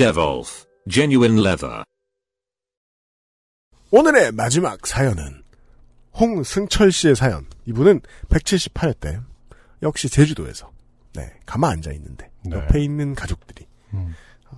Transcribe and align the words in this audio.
Devolf 0.00 0.64
Genuine 0.88 1.38
Leather. 1.38 1.84
오늘의 3.90 4.32
마지막 4.32 4.86
사연은 4.86 5.42
홍승철 6.18 6.90
씨의 6.90 7.16
사연. 7.16 7.44
이분은 7.66 8.00
178회 8.30 8.98
때 8.98 9.20
역시 9.82 10.08
제주도에서 10.08 10.70
네, 11.12 11.30
가만 11.44 11.72
앉아 11.72 11.92
있는데 11.92 12.30
네. 12.46 12.56
옆에 12.56 12.82
있는 12.82 13.14
가족들이 13.14 13.66
음. 13.92 14.14
어, 14.50 14.56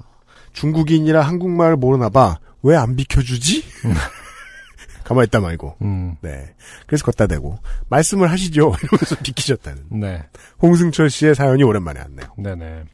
중국인이라 0.53 1.21
한국말 1.23 1.75
모르나 1.75 2.09
봐. 2.09 2.39
왜 2.63 2.77
안 2.77 2.95
비켜주지? 2.95 3.65
가만 5.03 5.25
있다 5.25 5.41
말고. 5.41 5.77
음, 5.83 6.15
네. 6.21 6.55
그래서 6.87 7.05
걷다 7.05 7.27
대고 7.27 7.59
말씀을 7.89 8.31
하시죠. 8.31 8.75
이러면서 8.81 9.17
비키셨다는 9.25 9.87
네, 9.91 10.23
홍승철 10.63 11.11
씨의 11.11 11.35
사연이 11.35 11.65
오랜만에 11.65 11.99
왔네요. 11.99 12.33
네네. 12.39 12.85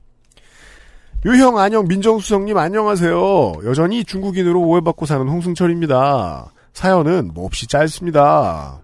유형 1.24 1.58
안녕 1.58 1.88
민정수석님 1.88 2.56
안녕하세요. 2.56 3.54
여전히 3.64 4.04
중국인으로 4.04 4.60
오해받고 4.60 5.04
사는 5.04 5.26
홍승철입니다. 5.26 6.52
사연은 6.72 7.32
몹시 7.34 7.66
짧습니다. 7.66 8.80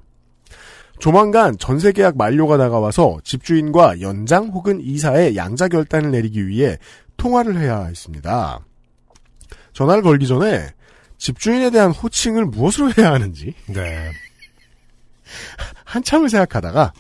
조만간 0.99 1.57
전세 1.59 1.93
계약 1.93 2.17
만료가 2.17 2.57
다가와서 2.57 3.19
집주인과 3.23 4.01
연장 4.01 4.47
혹은 4.49 4.81
이사의 4.81 5.37
양자 5.37 5.69
결단을 5.69 6.11
내리기 6.11 6.49
위해 6.49 6.77
통화를 7.17 7.57
해야 7.57 7.85
했습니다. 7.85 8.59
전화를 9.73 10.03
걸기 10.03 10.27
전에 10.27 10.67
집주인에 11.19 11.71
대한 11.71 11.93
호칭을 11.93 12.47
무엇으로 12.47 12.91
해야 12.99 13.13
하는지 13.13 13.55
네. 13.67 14.11
한참을 15.85 16.29
생각하다가 16.29 16.93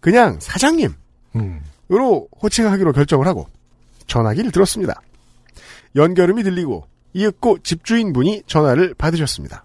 그냥 0.00 0.38
사장님으로 0.38 0.94
음, 1.34 1.60
호칭하기로 2.40 2.92
결정을 2.92 3.26
하고 3.26 3.48
전화기를 4.10 4.50
들었습니다. 4.50 5.00
연결음이 5.96 6.42
들리고 6.42 6.86
이윽고 7.14 7.60
집주인분이 7.60 8.42
전화를 8.46 8.94
받으셨습니다. 8.94 9.64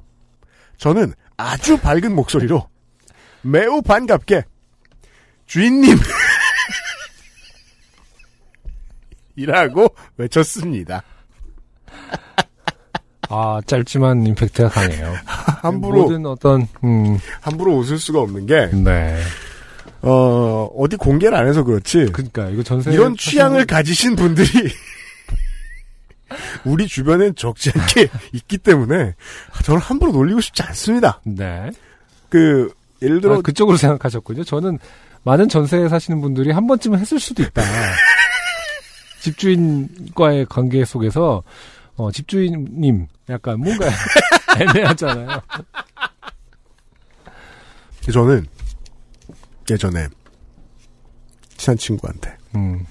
저는 0.77 1.13
아주 1.35 1.77
밝은 1.77 2.15
목소리로 2.15 2.69
매우 3.41 3.81
반갑게 3.81 4.43
주인님 5.45 5.97
이라고 9.35 9.87
외쳤습니다. 10.17 11.03
아, 13.27 13.59
짧지만 13.65 14.25
임팩트가 14.27 14.69
강해요. 14.69 15.13
함부로 15.25 16.03
모든 16.03 16.25
어떤, 16.25 16.67
음, 16.83 17.17
함부로 17.41 17.75
웃을 17.75 17.97
수가 17.97 18.21
없는 18.21 18.45
게 18.45 18.67
네. 18.67 19.19
어, 20.01 20.69
어디 20.77 20.95
공개를 20.97 21.35
안 21.37 21.47
해서 21.47 21.63
그렇지 21.63 22.11
그니까, 22.11 22.49
이거 22.49 22.61
전세. 22.63 22.91
이런 22.91 23.15
취향을 23.17 23.65
가지신 23.65 24.15
분들이 24.15 24.47
우리 26.65 26.87
주변엔 26.87 27.35
적지 27.35 27.71
않게 27.75 28.09
있기 28.33 28.57
때문에 28.59 29.15
저는 29.63 29.81
함부로 29.81 30.11
놀리고 30.11 30.41
싶지 30.41 30.61
않습니다. 30.63 31.21
네. 31.23 31.69
그 32.29 32.71
예를 33.01 33.21
들어 33.21 33.37
아, 33.37 33.41
그쪽으로 33.41 33.77
생각하셨군요. 33.77 34.43
저는 34.43 34.79
많은 35.23 35.49
전세에 35.49 35.89
사시는 35.89 36.21
분들이 36.21 36.51
한 36.51 36.67
번쯤은 36.67 36.99
했을 36.99 37.19
수도 37.19 37.41
있다. 37.43 37.61
집주인과의 39.21 40.45
관계 40.47 40.85
속에서, 40.85 41.41
어, 41.95 42.11
집주인님, 42.11 43.07
약간 43.29 43.59
뭔가 43.59 43.87
애매하잖아요. 44.59 45.41
저는 48.11 48.45
예전에 49.69 50.07
친한 51.57 51.77
친구한테 51.77 52.35
음, 52.55 52.85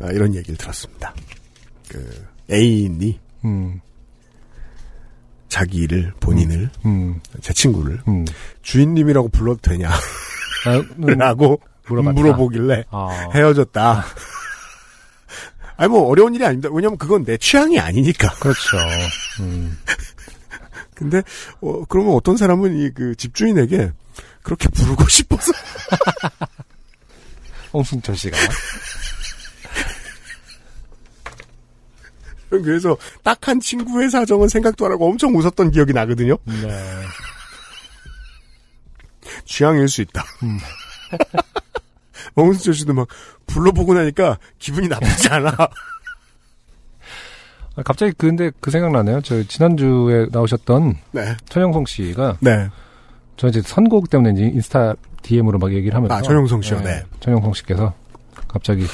아, 0.00 0.10
이런 0.12 0.34
얘기를 0.34 0.56
들었습니다. 0.56 1.14
그 1.88 2.26
애인이 2.50 3.18
음, 3.44 3.80
자기를 5.48 6.12
본인을 6.20 6.70
음, 6.84 7.20
제 7.40 7.52
친구를 7.52 8.00
음. 8.08 8.24
주인님이라고 8.62 9.28
불러도 9.28 9.60
되냐 9.62 9.90
라고 11.18 11.60
아, 11.62 11.66
음, 11.66 11.68
물어봤다. 11.88 12.12
물어보길래 12.20 12.84
아, 12.90 13.30
헤어졌다. 13.34 14.04
아니 15.78 15.90
뭐 15.90 16.08
어려운 16.08 16.34
일이 16.34 16.44
아닙니다. 16.44 16.68
왜냐면 16.72 16.96
그건 16.98 17.24
내 17.24 17.36
취향이 17.36 17.78
아니니까. 17.78 18.32
그렇죠. 18.40 18.76
음, 19.40 19.78
근데 20.94 21.22
어, 21.60 21.84
그러면 21.84 22.14
어떤 22.14 22.36
사람은 22.36 22.76
이 22.78 22.90
그 22.94 23.14
집주인에게 23.16 23.92
그렇게 24.46 24.68
부르고 24.68 25.06
싶어서 25.10 25.52
홍승철 27.74 28.16
씨가. 28.16 28.36
그래서 32.48 32.96
딱한 33.24 33.58
친구의 33.58 34.08
사정은 34.08 34.46
생각도 34.46 34.86
안 34.86 34.92
하고 34.92 35.08
엄청 35.08 35.34
웃었던 35.34 35.72
기억이 35.72 35.92
나거든요. 35.92 36.38
네. 36.44 37.02
취향일 39.44 39.88
수 39.88 40.00
있다. 40.02 40.24
음. 40.44 40.60
홍승철 42.36 42.72
씨도 42.74 42.94
막 42.94 43.08
불러보고 43.48 43.94
나니까 43.94 44.38
기분이 44.60 44.86
나쁘지 44.86 45.28
않아. 45.28 45.56
아, 47.74 47.82
갑자기 47.82 48.12
근데 48.16 48.52
그 48.60 48.70
생각나네요. 48.70 49.22
저 49.22 49.42
지난주에 49.42 50.28
나오셨던 50.30 50.98
네, 51.10 51.36
천영성 51.48 51.84
씨가 51.86 52.36
네. 52.40 52.70
저 53.36 53.48
이제 53.48 53.60
선곡 53.62 54.10
때문에 54.10 54.30
이제 54.32 54.42
인스타 54.54 54.94
DM으로 55.22 55.58
막 55.58 55.72
얘기를 55.72 55.94
하면서 55.96 56.14
아, 56.14 56.22
전용성 56.22 56.62
씨요, 56.62 56.80
네. 56.80 57.02
전용성 57.20 57.52
씨께서 57.54 57.92
갑자기 58.48 58.84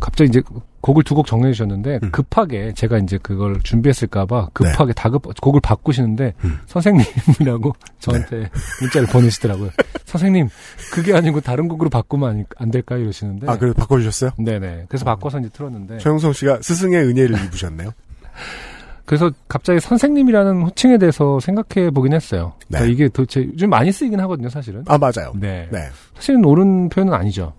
갑자기 0.00 0.28
이제 0.28 0.42
곡을 0.80 1.02
두 1.04 1.14
곡 1.14 1.26
정해 1.26 1.52
주셨는데 1.52 2.00
음. 2.02 2.10
급하게 2.10 2.72
제가 2.74 2.96
이제 2.98 3.18
그걸 3.22 3.60
준비했을까 3.62 4.24
봐 4.24 4.48
급하게 4.54 4.94
다급 4.94 5.22
곡을 5.40 5.60
바꾸시는데 5.60 6.24
네. 6.24 6.34
음. 6.44 6.58
선생님이라고 6.66 7.74
저한테 8.00 8.48
문자를 8.80 9.06
보내시더라고요. 9.08 9.70
선생님 10.06 10.48
그게 10.92 11.14
아니고 11.14 11.40
다른 11.42 11.68
곡으로 11.68 11.90
바꾸면 11.90 12.28
안, 12.30 12.44
안 12.56 12.70
될까요? 12.70 13.00
이러시는데 13.00 13.46
아, 13.50 13.58
그래서 13.58 13.74
바꿔 13.74 13.98
주셨어요? 13.98 14.30
네네 14.38 14.86
그래서 14.88 15.04
바꿔서 15.04 15.38
이제 15.38 15.50
틀었는데 15.50 15.98
최영성 15.98 16.32
씨가 16.32 16.60
스승의 16.62 17.04
은혜를 17.04 17.36
입으셨네요. 17.44 17.90
그래서 19.10 19.28
갑자기 19.48 19.80
선생님이라는 19.80 20.62
호칭에 20.62 20.96
대해서 20.96 21.40
생각해 21.40 21.90
보긴 21.90 22.12
했어요. 22.12 22.52
네. 22.68 22.78
그러니까 22.78 22.92
이게 22.94 23.08
도대체 23.08 23.40
요즘 23.42 23.68
많이 23.68 23.90
쓰이긴 23.90 24.20
하거든요, 24.20 24.48
사실은. 24.48 24.84
아, 24.86 24.98
맞아요. 24.98 25.32
네. 25.34 25.68
네. 25.72 25.88
사실은 26.14 26.44
옳은 26.44 26.90
표현은 26.90 27.12
아니죠. 27.12 27.52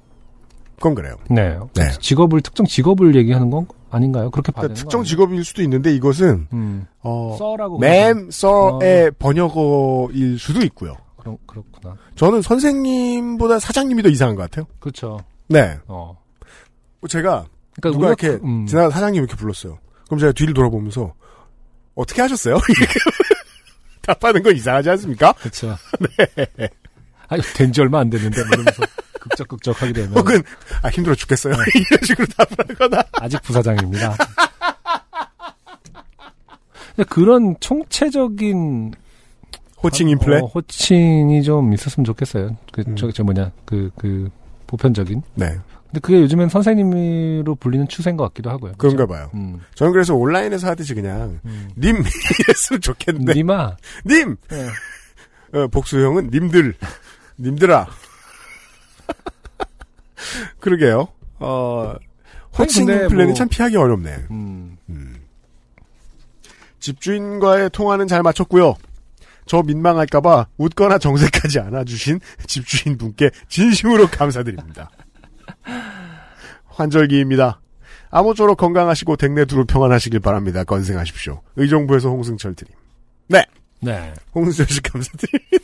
그건 0.78 0.96
그래요. 0.96 1.16
네. 1.30 1.60
네. 1.74 1.92
직업을 2.00 2.40
특정 2.40 2.66
직업을 2.66 3.16
얘기하는 3.18 3.50
건 3.50 3.68
아닌가요? 3.90 4.32
그렇게 4.32 4.54
봐야 4.54 4.62
그러니까 4.62 4.80
특정 4.82 5.02
거 5.02 5.06
직업일 5.06 5.44
수도 5.44 5.62
있는데 5.64 5.94
이것은 5.94 6.48
음. 6.54 6.86
어, 7.02 7.36
써라고 7.38 7.80
맴, 7.80 8.32
써의 8.32 9.12
번역어일 9.20 10.40
수도 10.40 10.62
있고요. 10.68 10.96
그럼 11.18 11.36
그렇구나. 11.48 11.98
저는 12.16 12.42
선생님보다 12.44 13.60
사장님이 13.60 14.04
더 14.04 14.08
이상한 14.08 14.38
것 14.38 14.44
같아요. 14.44 14.66
그렇죠. 14.80 15.20
네. 15.50 15.78
어. 15.86 16.18
제가 17.10 17.44
그러니까 17.76 18.00
누가 18.00 18.08
우리가 18.08 18.08
이렇게 18.08 18.40
그- 18.40 18.46
음. 18.48 18.66
지나가 18.68 18.90
사장님 18.90 19.22
이렇게 19.22 19.36
불렀어요. 19.36 19.80
그럼 20.06 20.18
제가 20.18 20.32
뒤를 20.32 20.54
돌아보면서 20.54 21.14
어떻게 21.96 22.22
하셨어요? 22.22 22.60
답하는 24.02 24.42
건 24.42 24.56
이상하지 24.56 24.90
않습니까? 24.92 25.34
그렇죠. 25.34 25.78
네. 26.58 26.70
아니 27.28 27.42
된지 27.54 27.82
얼마 27.82 28.00
안 28.00 28.10
됐는데 28.10 28.44
뭐 28.44 28.48
이러면서 28.54 28.84
극적극적 29.20 29.82
하게 29.82 29.94
되면 29.94 30.18
혹은 30.18 30.42
아 30.82 30.90
힘들어 30.90 31.16
죽겠어요. 31.16 31.54
이런 31.76 32.04
식으로 32.04 32.28
답을 32.36 32.70
하거나. 32.70 33.04
아직 33.14 33.42
부사장입니다. 33.44 34.18
그런 37.10 37.56
총체적인 37.60 38.94
호칭 39.84 40.10
인플레. 40.10 40.42
어, 40.42 40.46
호칭이 40.46 41.42
좀 41.44 41.74
있었으면 41.74 42.06
좋겠어요. 42.06 42.56
그, 42.72 42.84
음. 42.88 42.96
저, 42.96 43.12
저 43.12 43.24
뭐냐, 43.24 43.52
그, 43.66 43.90
그, 43.98 44.30
보편적인. 44.68 45.22
네. 45.36 45.58
근데 45.92 46.00
그게 46.00 46.22
요즘엔 46.22 46.48
선생님으로 46.48 47.56
불리는 47.56 47.86
추세인 47.90 48.16
것 48.16 48.24
같기도 48.30 48.50
하고요. 48.50 48.74
그런가 48.78 49.06
그죠? 49.06 49.14
봐요. 49.14 49.30
음. 49.34 49.60
저는 49.76 49.92
그래서 49.92 50.16
온라인에서 50.16 50.68
하듯이 50.68 50.94
그냥 50.94 51.40
음. 51.44 51.70
님 51.78 51.98
이랬으면 52.40 52.80
좋겠는데 52.82 53.34
니마. 53.34 53.76
님 54.06 54.38
네. 54.50 54.68
어, 55.54 55.68
복수형은 55.68 56.30
님들 56.32 56.76
님들아 57.38 57.88
그러게요 60.60 61.08
어 61.40 61.94
호칭 62.58 62.86
플랜은 62.86 63.26
뭐- 63.28 63.34
참 63.34 63.48
피하기 63.50 63.76
어렵네. 63.76 64.28
음, 64.32 64.78
집주인과의 66.80 67.70
통화는 67.72 68.08
잘 68.08 68.24
마쳤고요. 68.24 68.76
저 69.46 69.62
민망할까봐 69.64 70.48
웃거나 70.58 70.98
정색하지 71.00 71.60
않아주신 71.60 72.20
집주인 72.48 72.98
분께 72.98 73.30
진심으로 73.50 74.08
감사드립니다. 74.08 74.90
환절기입니다. 76.68 77.62
아무쪼록 78.10 78.58
건강하시고 78.58 79.16
댁내 79.16 79.46
두루 79.46 79.66
평안하시길 79.66 80.20
바랍니다. 80.20 80.64
건승하십시오. 80.64 81.42
의정부에서 81.56 82.10
홍승철 82.10 82.56
드림. 82.56 82.74
네, 83.28 83.46
네. 83.80 84.14
홍승철 84.36 84.68
씨 84.68 84.82
감사드립니다. 84.82 85.52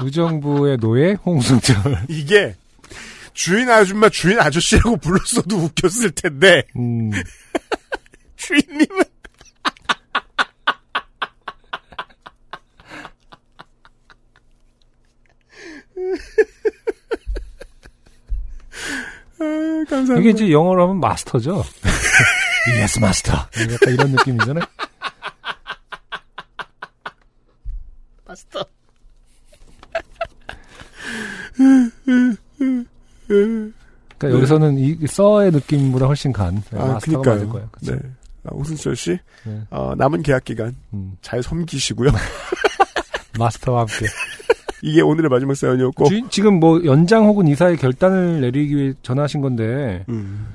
의정부의 0.00 0.78
노예 0.78 1.12
홍승철. 1.24 2.06
이게 2.08 2.56
주인 3.32 3.70
아줌마 3.70 4.08
주인 4.08 4.38
아저씨라고 4.38 4.96
불렀어도 4.98 5.56
웃겼을 5.56 6.10
텐데 6.10 6.64
음, 6.76 7.10
주인님은 8.36 9.02
아, 19.38 19.44
감사합니다. 19.84 20.20
이게 20.20 20.30
이제 20.30 20.52
영어로 20.52 20.82
하면 20.84 21.00
master죠. 21.00 21.62
Yes 22.80 22.98
master. 23.00 23.32
약간 23.32 23.92
이런 23.94 24.10
느낌이잖아요. 24.12 24.64
마스터. 28.26 28.64
그러니까 34.18 34.38
여기서는 34.38 34.78
이 34.78 35.06
sir의 35.06 35.50
느낌보다 35.52 36.06
훨씬 36.06 36.32
간 36.32 36.62
네, 36.70 36.78
아, 36.78 36.86
master가 36.86 37.22
그니까요. 37.22 37.34
맞을 37.34 37.48
거예요. 37.48 37.68
그쵸? 37.72 37.94
네. 37.94 38.00
아, 38.44 38.48
오승철 38.52 38.96
씨, 38.96 39.18
네. 39.44 39.60
어, 39.70 39.94
남은 39.96 40.22
계약 40.22 40.44
기간 40.44 40.74
음, 40.92 41.16
잘 41.22 41.42
섬기시고요. 41.42 42.10
master와 43.38 43.80
함께. 43.80 44.06
이게 44.82 45.00
오늘의 45.00 45.30
마지막 45.30 45.54
사연이었고. 45.56 46.06
주인- 46.08 46.28
지금 46.28 46.58
뭐 46.60 46.84
연장 46.84 47.24
혹은 47.26 47.46
이사의 47.48 47.76
결단을 47.76 48.40
내리기 48.40 48.76
위해 48.76 48.92
전화하신 49.02 49.40
건데 49.40 50.04
음, 50.08 50.48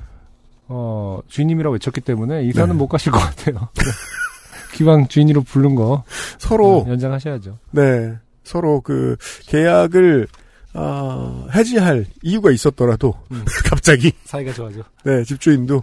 어, 0.68 1.20
주인님이라고 1.28 1.72
외쳤기 1.74 2.02
때문에 2.02 2.44
이사는 2.44 2.68
네. 2.68 2.74
못 2.78 2.88
가실 2.88 3.10
것 3.10 3.18
같아요. 3.18 3.68
기왕 4.74 5.08
주인으로 5.08 5.40
부른 5.42 5.74
거 5.74 6.04
서로 6.38 6.82
어, 6.82 6.88
연장하셔야죠. 6.88 7.58
네 7.70 8.16
서로 8.44 8.80
그 8.82 9.16
계약을 9.46 10.28
아, 10.74 11.46
해지할 11.54 12.04
이유가 12.22 12.50
있었더라도 12.50 13.14
음. 13.32 13.44
갑자기 13.64 14.12
사이가 14.24 14.52
좋아져. 14.52 14.82
네 15.04 15.24
집주인도 15.24 15.82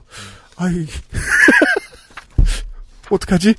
아이 0.56 0.86
어떡하지? 3.10 3.56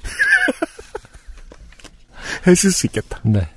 했을 2.47 2.71
수 2.71 2.87
있겠다. 2.87 3.21
네. 3.25 3.49